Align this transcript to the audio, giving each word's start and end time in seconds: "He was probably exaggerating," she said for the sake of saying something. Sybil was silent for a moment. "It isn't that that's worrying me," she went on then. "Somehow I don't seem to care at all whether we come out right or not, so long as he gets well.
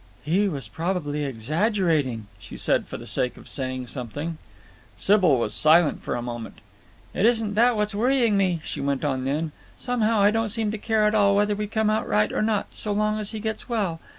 "He 0.23 0.49
was 0.49 0.67
probably 0.67 1.23
exaggerating," 1.23 2.25
she 2.39 2.57
said 2.57 2.87
for 2.87 2.97
the 2.97 3.05
sake 3.05 3.37
of 3.37 3.47
saying 3.47 3.85
something. 3.85 4.39
Sybil 4.97 5.37
was 5.37 5.53
silent 5.53 6.01
for 6.01 6.15
a 6.15 6.23
moment. 6.23 6.55
"It 7.13 7.23
isn't 7.27 7.53
that 7.53 7.77
that's 7.77 7.93
worrying 7.93 8.35
me," 8.35 8.61
she 8.65 8.81
went 8.81 9.05
on 9.05 9.25
then. 9.25 9.51
"Somehow 9.77 10.19
I 10.19 10.31
don't 10.31 10.49
seem 10.49 10.71
to 10.71 10.79
care 10.79 11.03
at 11.03 11.13
all 11.13 11.35
whether 11.35 11.53
we 11.53 11.67
come 11.67 11.91
out 11.91 12.09
right 12.09 12.31
or 12.33 12.41
not, 12.41 12.73
so 12.73 12.91
long 12.91 13.19
as 13.19 13.29
he 13.29 13.39
gets 13.39 13.69
well. 13.69 13.99